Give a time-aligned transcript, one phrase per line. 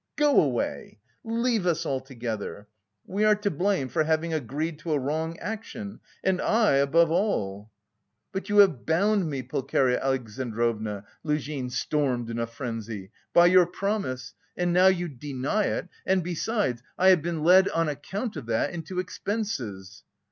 [0.15, 2.65] Go away, leave us altogether!
[3.05, 7.69] We are to blame for having agreed to a wrong action, and I above all...."
[8.31, 14.33] "But you have bound me, Pulcheria Alexandrovna," Luzhin stormed in a frenzy, "by your promise,
[14.57, 16.23] and now you deny it and...
[16.23, 16.81] besides...
[16.97, 20.03] I have been led on account of that into expenses...."